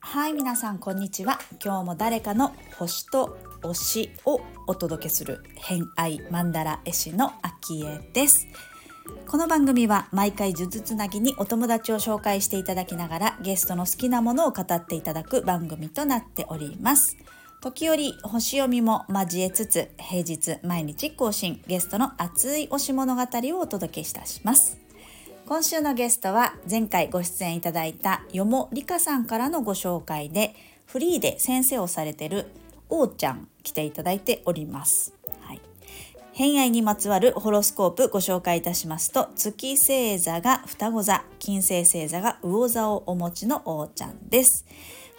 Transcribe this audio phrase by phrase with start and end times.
[0.00, 1.38] はい皆さんこんにちは。
[1.62, 8.46] 今日も誰かの星と推しをお届けする偏愛マンダラ絵師のアキエです。
[9.26, 17.16] この番組は毎回数珠つなぎにお友達を紹介していただきながらゲストの好きなものを語っていただく番組となっております。
[17.60, 24.78] 時折星読みも交えつつ平日毎日更新ゲストの熱い推し物語をお届けいたします
[25.44, 30.54] 今週のゲストは前回ご出演いただいたよもりかさんからのご紹介で
[30.86, 32.46] フリーで先生をされてる
[32.88, 35.14] おーちゃん来ていただいております。
[35.40, 35.60] はい、
[36.32, 44.64] 偏愛にまつわるホロスコープご紹介いたしますと月星座が双子座金星星座が魚座をお持ちのおーちゃんです。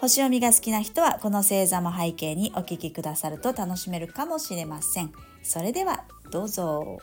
[0.00, 5.12] 星読みが好きな人はこの星座も背景にお聞きくださると楽しめるかもしれません。
[5.42, 6.98] それではどうぞ。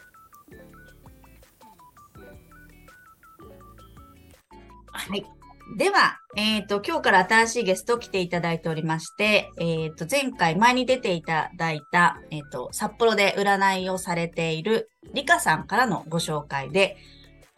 [4.92, 5.24] はい。
[5.78, 16.98] では、えっ、と、今日から新しいゲスト来ていただいておりまして、えっ、と、前回前に出ていただいた、えっ、と、札幌で占いをされているリカさんからのご紹介で、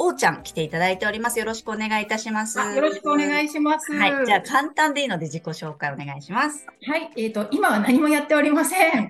[0.02, 1.40] おーちゃん来ていただいております。
[1.40, 2.58] よろしくお願いいたします。
[2.58, 3.92] あよろしくお願いします。
[3.92, 4.26] はい。
[4.26, 6.66] じゃあ、簡単でいいので自己紹介お願いします。
[6.88, 9.10] はい、えっ、と、今は何もやっておりません。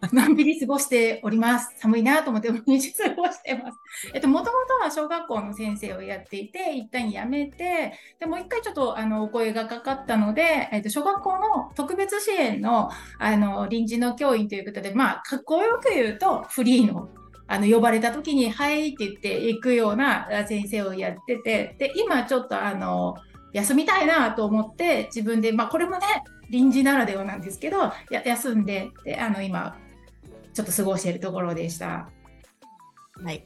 [0.14, 1.74] のんびり過ごしております。
[1.76, 3.78] 寒いなと思って毎日過ごしてます。
[4.14, 12.88] えっと、もともとは小学校の先生をやっていて、一旦辞めて、でもう一回ちょっと、あの、お声がかかったので、えっと、小学校の特別支援の、
[13.18, 17.10] あの、臨時の教員ということで、まあ、かっこよく言うと、フリーの、
[17.52, 23.16] あの、呼ばれた時に、はいって言って行くようなあ先生をやってて、で、今ちょっとあの、
[23.52, 26.06] 休みたいなと思って、自分で、まあ、これもね、
[26.48, 29.76] 臨時ならではなんですけど、や休んで、で、あの、今、
[30.54, 32.08] ちょっと過ごしているところでした。
[33.24, 33.44] はい。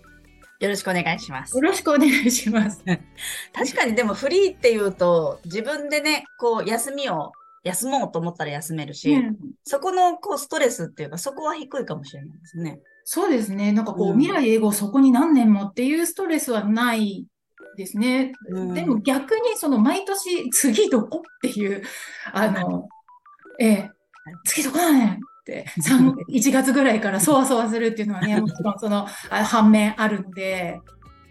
[0.61, 1.63] よろしくお願いしますよ。
[1.63, 2.85] ろしくお願いします。
[3.55, 7.33] 確かにでもフリーっていうと、自分でね、こう、休みを
[7.63, 12.81] 休もうと思ったら休めるし、うんそこのこうストレスっていうか、そこは低いかもしれないですね。
[13.05, 13.71] そうですね。
[13.71, 17.27] なんかこう、うん未来英語そこに何年もっていうストレスはない
[17.77, 18.33] ですね。
[18.49, 21.83] うんでも逆にその毎年次どこっていう、
[22.33, 22.89] あの、
[23.61, 23.91] ええ、
[24.45, 30.81] 次どこだねんって、3 1 月ぐらいからそわそわするっていうのはね、もちろんそのあ反面あるので。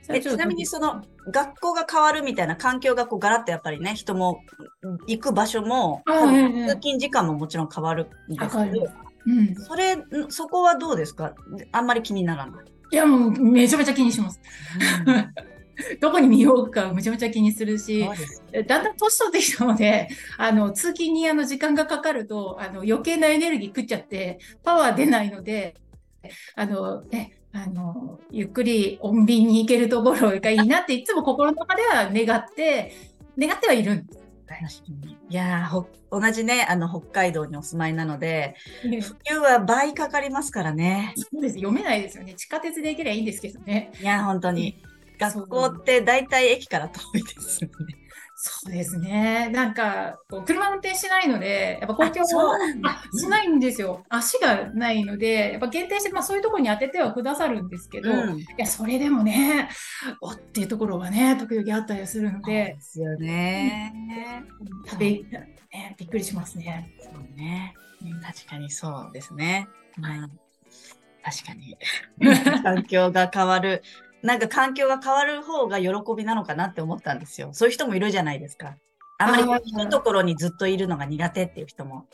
[0.10, 1.02] えちなみにその
[1.32, 4.42] 学校が変わるみたいな環境がこうガラッとやっぱりね、人も
[4.82, 8.90] うん行く場所も、通勤時間ももちろん変わるんですけど
[9.26, 9.56] うん。
[9.56, 11.34] それ、んそこはどうですか？
[11.72, 12.66] あんまり気にならない。
[12.92, 14.40] いや、もうめちゃめちゃ気にします。
[16.00, 18.08] どこに見ようかめちゃめちゃ気にするし
[18.68, 20.08] だんだん年取ってきたので、
[20.38, 25.74] あの、通勤にあの時間がかかると、あの、余計なエネルギー食っちゃって、パワー出ないので、
[26.56, 32.94] あの、ね、あの、ゆっくり穏便に行けるところがいいなって、いつも心の中では願って、
[33.38, 34.23] 願ってはいるんです。
[35.30, 35.70] いや
[36.12, 38.56] 同じね、あの、北海道にお住まいなので、
[38.86, 41.14] ね冬は倍かかりますからね。
[41.16, 41.56] そうです。
[41.56, 42.34] 読めないですよね。
[42.36, 43.92] 地下鉄で行けばいいんですけどね。
[44.00, 44.82] いやー、本当に。
[45.20, 48.03] 学校って大体駅から遠いですよね。
[48.46, 49.48] そうですね。
[49.54, 54.04] なんか、こう車運転しないので、やっぱ公共あそうなんだあしないんですよ。
[54.10, 59.70] 足がないので、やっぱ限定して、まあそういうところに当ててはくださるんですけど、うんいや、それでもね、
[60.20, 64.44] おっていうところはね、時々あったりするのそうでで、すよね。
[64.90, 66.92] 食べ、ね、びっくりしますね。
[67.00, 67.74] そうね。
[68.22, 69.70] 確かにそうですね。
[69.96, 70.30] まあ、
[71.24, 71.78] 確かに。
[72.62, 73.84] 環境が変わる。
[74.24, 77.50] なんか環境が変わる方が喜びなのかなって思ったんですよ。
[77.52, 78.78] そういう人もいるじゃないですか。
[79.20, 82.08] あんまりいいところにずっといるのが苦手っていう人も。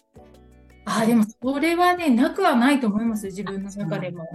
[0.86, 4.28] あ、でもそれはね、なくはないと思います、自分の中でも。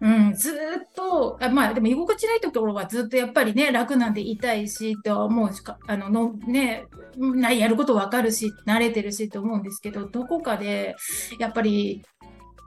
[0.00, 0.58] うん、ずーっ
[0.94, 6.84] と、あまあでも居心地ないところはずっとやっぱりね、楽なんでいたいし、とは思うしか、あの、のね、
[7.16, 10.94] なやることわかるし、慣れてるしと思うんですけど、どこかで、
[11.38, 12.02] やっぱり、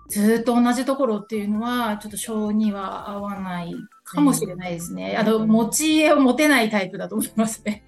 [0.09, 3.75] ずーっと同じところっていうのは、ちょっと性には合わない
[4.15, 5.17] かもしれないですね。
[5.17, 7.83] あの、持ち家を持てないタイプだと思いますね。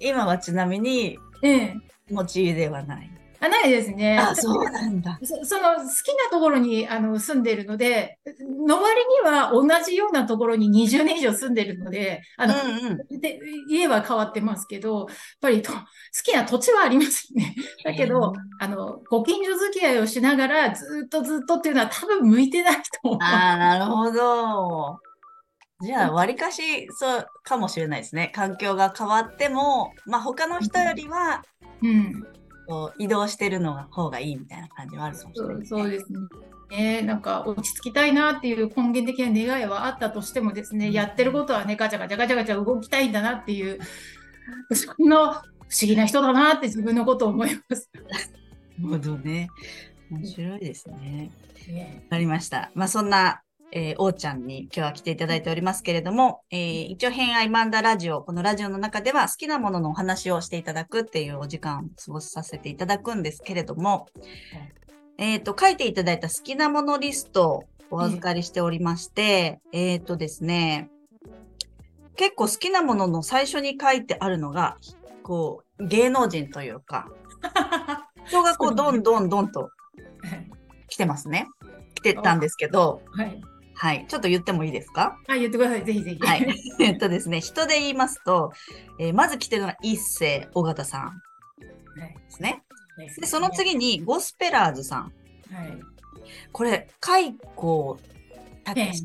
[0.00, 1.76] 今はちなみにええ。
[2.10, 3.10] 持ち家ではない。
[3.40, 4.18] あ、ないですね。
[4.18, 5.18] あ、そうなんだ。
[5.22, 8.18] そその好きなところにあの住んでるので、
[8.66, 13.20] の割には同じようなところに20年以上住んでるので、あの、うんうん。
[13.20, 13.38] で
[13.68, 15.06] 家は変わってますけど、やっ
[15.40, 15.78] ぱりと好
[16.24, 17.54] きな土地はありますよね。
[17.84, 23.18] だけど、あの、ご近所付き合いをしながらずっとずっとっていうのは多分向いてないと思う。
[23.22, 24.98] ああ、なるほど。
[25.82, 28.32] じゃあ、わりかし、そうかもしれないですね。
[28.34, 31.42] 環境が変わっても、まあ、他の人よりは、
[31.82, 32.24] うん。
[32.66, 36.18] こう移動してるのが方がいいみたいな感じはあるかもしれない、そうそうですね。
[36.68, 43.78] ね、なんか落ち着きたいなっていう根源的な願いはあったとしてもですね、やってることはね、ガチャガチャガチャガチャ動きたいんだなっていう、
[44.72, 45.42] そんな不思
[45.82, 47.88] 議な人だなって自分のことを思います。
[48.80, 49.48] なるほどね。
[50.10, 51.30] 面白いですね。
[52.04, 52.72] わかりました。
[52.74, 53.42] まあそんな、
[53.72, 64.06] えー、おーちゃんに今日は来ていただいておりますけれども、えー、一応偏愛マンダラジオ、このラジオの中では好きなもののお話をしていただくっていうお時間を過ごさせていただくんですけれども、
[65.18, 70.90] えっ、ー、と、書いていただいた好きなものリストをお預かりしておりまして、えっ、とですね、
[72.16, 74.76] 結構好きなものの最初に書いてあるのが、
[75.22, 77.08] こう、芸能人というか、
[78.26, 79.70] 人がこう、どんどんどんと
[80.88, 81.48] 来てますね。
[81.94, 83.40] 来てたんですけど、はい。
[83.76, 84.06] はい。
[84.08, 85.18] ちょっと言ってもいいですか？
[85.28, 85.84] はい、言ってください。
[85.84, 86.18] ぜひぜひ。
[86.18, 86.46] はい。
[86.80, 88.52] えっとですね、人で言いますと、
[88.98, 91.20] えー、まず来てるのは一世尾形さん
[91.96, 92.62] ですね。
[93.20, 95.02] で、その次にゴスペラーズさん。
[95.02, 95.08] は
[95.64, 95.78] い。
[96.50, 98.00] これ、海光
[98.64, 99.04] たけし。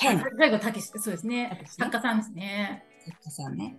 [0.00, 1.62] 海光たけし、そうですね。
[1.66, 2.84] 作家さんですね。
[3.04, 3.78] 作家さんね。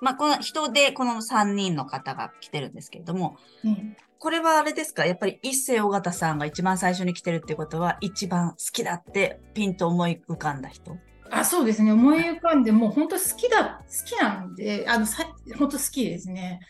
[0.00, 5.04] まあ、この人でこの3人の方が来てるんですけれども、うん、これはあれですか？
[5.04, 10.96] やっぱり一世尾形さんが一番最初に来てるってことは、一番好きだってピンと思い浮かんだ人？
[11.32, 11.90] あそうですね。
[11.90, 15.24] 思い浮かんで、もう本当好きだ、好きなんで、あの、さ
[15.58, 16.60] 本当好きですね。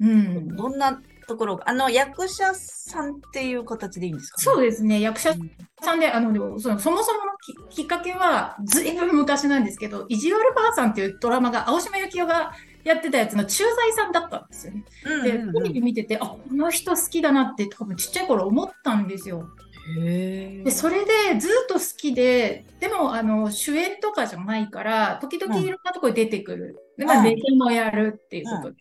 [0.00, 0.48] うん。
[0.54, 5.00] どんなところあの、役者さんっていう形でいいんですか、ね、そうですね。
[5.00, 5.32] 役者
[5.80, 12.52] さんで、あの、そのそもそものきっかけは、ずいぶん昔なんですけど、意地悪ばあさんっていうドラマが、青島由紀夫が
[12.84, 14.84] やってたやつの駐在さんだったんですよね。
[15.22, 19.48] で、テレビ見てて、あ、この人好きだなって多分ちっちゃい頃思ったんですよ。
[19.94, 26.76] でそれでずっと好きで、でもあの主演とかじゃないから、時々いろんなところに出てくる。
[26.96, 27.24] で、まあ、
[27.56, 28.76] もやるっていうことで。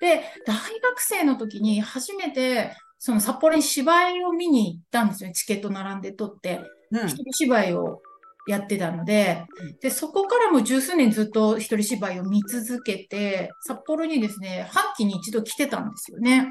[0.00, 5.32] で、大学生の時に初めて、その札幌に芝居を見に行ったんですよ。
[5.32, 6.62] チケット並んで撮って。
[6.90, 8.00] うん、一人芝居を
[8.46, 9.44] やってたので、
[9.80, 16.50] で、そこからも十数年ずっと一人芝居を見続けて、札幌にですね、半期に一度来てたんですよね。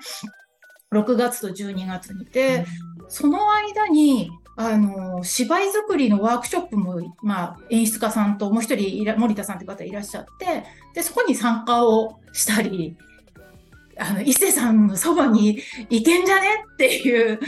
[0.93, 2.65] 6月と12月にて、
[3.07, 10.63] その間に、あの、芝居作りのワークショップも、まあ、演出家さんともう一人、森田さんって方いらっしゃって、
[10.93, 12.95] で、そこに参加をしたり、
[13.97, 15.59] あの、伊勢さんのそばに
[15.89, 17.39] 行けんじゃねっていう。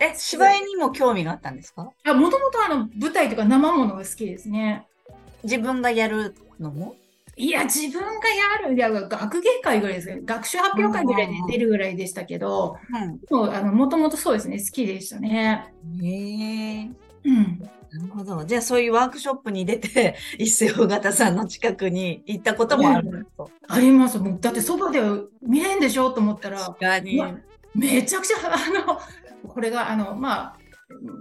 [0.00, 1.84] え、芝居にも興味があったんですか？
[1.84, 1.92] も
[2.30, 4.86] ともとあの、舞台とか生ものが好きですね。
[5.42, 6.94] 自分がやるのも？
[7.36, 10.20] いや、自分がやる、いや、学芸会ぐらいですね。
[10.24, 12.76] 学習発表会ぐらいで出るぐらいでしたけど、
[13.30, 15.72] うん、もう、あの、もともとそうですね、好きでしたね。
[16.02, 16.90] へえ。
[17.24, 17.60] うん。
[17.92, 18.44] なるほど。
[18.44, 24.18] じゃあ、そういうワークショップに出て、 一世尾形さんの近くに行ったこともあると、あります。
[24.18, 25.00] もうだって、そばで
[25.40, 26.10] 見れんでしょ？
[26.10, 27.22] と思ったら、確かに。
[27.72, 28.98] めちゃくちゃ、あの、
[29.46, 30.56] これが、あの、まあ、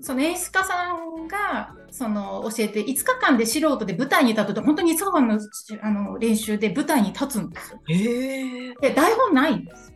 [0.02, 5.40] その演出家さんがその教えて5日間で素人で舞台に立つと本当に5日間の
[5.82, 7.82] あの練習で舞台に立つんですよ。
[7.90, 9.94] えー、で台本ないんです。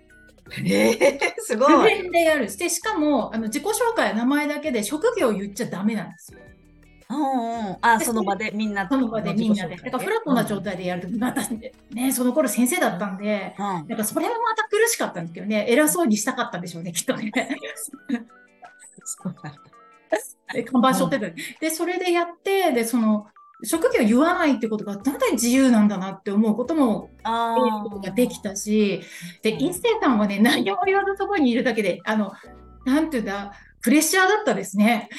[0.65, 2.11] えー、すごい。
[2.11, 6.39] でやるでしかもあの自己紹介名前だけで職業を言っちゃダメなんですよ。
[7.11, 9.75] うんうん、あその場でみんなその場でみんなで。
[9.75, 11.41] だからフラットな状態でやると、うん、また
[11.91, 17.31] ね、その頃先生だったんで、うん、なんかそれもまた苦しかったんですけどね、偉そうにしたかったんでしょうね、きっとね。
[19.03, 19.61] そうなんだ。
[20.65, 23.27] 看板背負ってた、うん、で、それでやって、で、その、
[23.63, 29.01] 職業言わないってことが、だんだん自由なんだなって思うことも、ができたし、
[29.43, 32.33] で、一星さんはね、何も言わずそこにいるだけで、あの、
[32.85, 35.09] なんていうんだ、プレッシャーだったですね。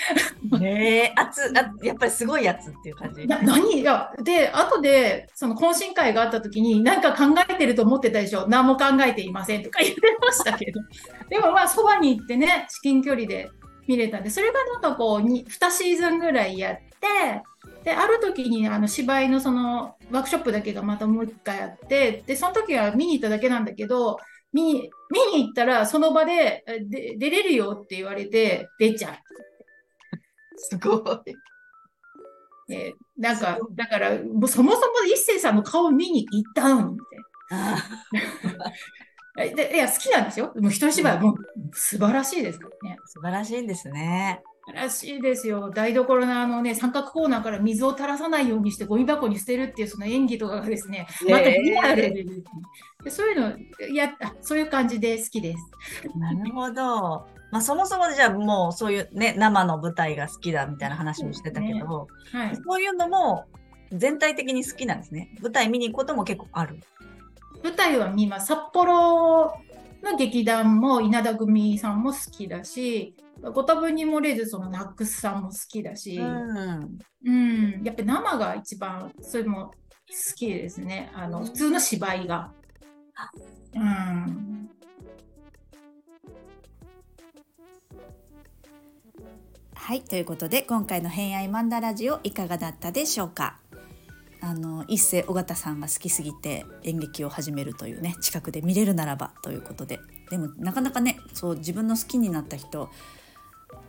[0.50, 3.24] ねえ、熱あ、やっぱりすごいやつっていう感じ。
[3.24, 3.80] いや、何？
[3.80, 8.46] いや、で、後で、その懇親会があった時に、何か考えてると思ってたでしょ。
[8.48, 10.80] 何も考えていませんとか言ってましたけど。
[11.28, 13.50] でもまあ、そばに行ってね、至近距離で
[13.88, 17.42] 見れたんで、それがなんかこう2、2シーズンぐらいやって、
[17.84, 24.18] で、ある時にあの芝居のそのワークショップだけがまたもう一回やって、で、その時は見に行っただけなんだけど、
[24.52, 29.14] 見に、見に行ったらその場でで出れるよって言われて出ちゃう。
[30.56, 31.34] すごい。
[32.70, 37.00] えなんか、だから、もうそもそも一星さんの顔を見に行ったのに、み
[37.50, 39.54] たいな。
[39.56, 40.52] でいや、好きなんですよ。
[40.56, 41.34] もう一人芝居も
[41.72, 42.98] 素晴らしいですからね。
[43.06, 44.42] 素晴らしいんですね。
[44.72, 45.70] らしいですよ。
[45.70, 52.24] 台所のあのね、三角コーナーから水を垂らさないようにしてゴミ箱に捨てるっていうその演技とかがですね、またリアルで、ね、
[53.02, 53.56] でそういうの
[53.92, 55.58] やそういう感じで好きです。
[56.16, 57.26] なるほど。
[57.50, 61.84] まあ、そもそもじゃあもうそういうね、生の舞台が好きだみたいな話もしてたけど、ね
[62.32, 63.44] はい、そういうのも
[63.92, 65.28] 全体的に好きなんですね。
[65.42, 66.80] 舞台見に行くことも結構ある。
[67.62, 69.54] 舞台は今札幌
[70.02, 73.14] の劇団も稲田組さんも好きだし
[73.54, 79.72] ご多分に漏れずそのナックスさんも好きだし、うんうん、やっぱり生が一番それも
[80.12, 81.10] 好きですね。
[81.14, 82.52] あの普通の芝居が。
[83.74, 84.68] うん。
[89.74, 93.61] はいということで今回の「偏愛マンダラジオ」いかがだったでしょうか？
[94.44, 100.00] あの一世尾形さんが好きすぎて演劇を始めるというね近くで見れるならばということで。
[100.30, 102.88] でもなかなかねそう自分の好きになった人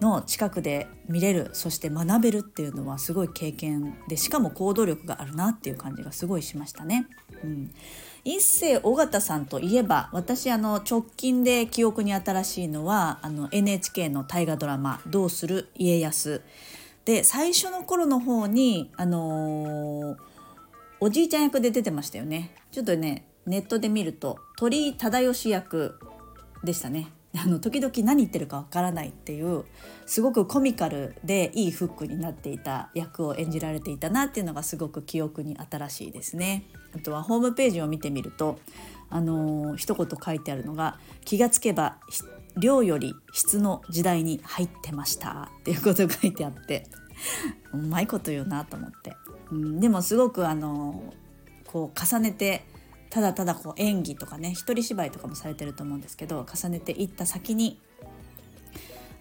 [0.01, 7.07] の近くで見れるそして学べるっていうのはすごい経験でしかも行動力があるなっていう感じがすごいしましたね。
[7.43, 7.72] うん、
[8.25, 16.41] 一世尾形さんといえば私あの直近で記憶に新しいのはあの NHK の大河ドラマ「どうする家康」
[17.05, 20.32] で最初の頃の方にあのー
[21.00, 22.55] おじいちゃん役で出てましたよね。
[22.71, 26.00] ちょっとねネットで見ると鳥居忠義役
[26.63, 27.12] でしたね。
[27.35, 29.65] あの時々何言ってるかわからないっていう
[30.05, 36.65] すごくコミカルでいいフックになっていた役を演じられていたなっていうのがすごく記憶に新しいですね。
[36.95, 38.59] あとはホームページを見てみると
[39.09, 41.97] あのー一言書いてあるのが「気がつけば
[42.55, 46.88] 量より質の時代に入ってました」っていうこと書いてあって
[47.73, 49.15] うまいこと言うなと思って、
[49.53, 51.13] うん、でもすごくあの
[51.67, 52.65] こう重ねて
[53.10, 57.79] ただただこう演技とかね一人芝居とかもされてると思うんですけど重ねていった先に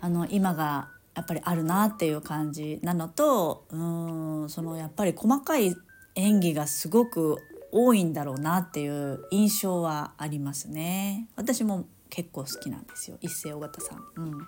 [0.00, 5.76] あの今がやっぱりあるなっていう感じなのとうんそのやっぱり細かい
[6.14, 7.36] 演技がすごく
[7.70, 11.28] 多いんだろうなっていう印象はありますね。
[11.36, 13.98] 私も結構好きなんですよ一世尾形さん。
[14.16, 14.46] うん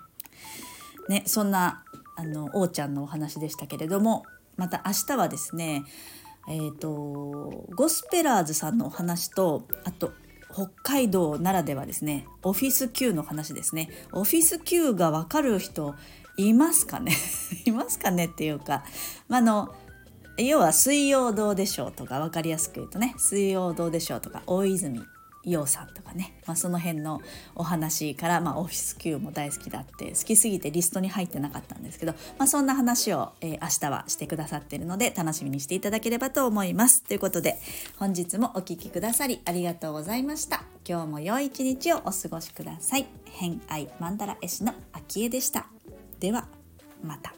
[1.07, 1.83] ね、そんな
[2.15, 4.23] あの王ちゃんのお話でしたけれども
[4.57, 5.83] また明日はですね
[6.47, 10.13] えー、とゴスペラーズさんのお話とあと
[10.53, 13.89] 北海道ならではですねオフィス Q の話ですね。
[14.13, 15.95] オフィス Q が分かる人
[16.37, 17.11] いますかね？
[17.65, 18.85] いますかねっていうか、
[19.27, 19.75] ま、あの
[20.37, 25.01] 要は「水曜どうでしょう」とか分かりやすく言うとね「水曜どうでしょう」とか大泉
[25.45, 27.21] 洋さんとかね、まあ、その辺の
[27.55, 37.03] お話から、まあ、オフィス Q も大好きだって好きすぎてリストに入ってなかったんですけど、まあ、そんな話を、えー明日はしてくださってるので楽しみにしていただければと思います。
[37.03, 37.59] ということで
[37.97, 40.63] 本日もお聴きくださりありがとうございました。
[40.87, 43.07] 今日も良い一日をお過ごしください。
[43.25, 45.65] 偏愛マンダラ絵師の秋江でした。
[46.19, 46.47] では
[47.03, 47.33] また。